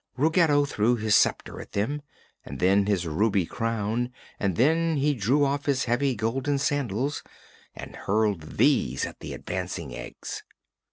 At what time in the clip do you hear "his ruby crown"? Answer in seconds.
2.87-4.09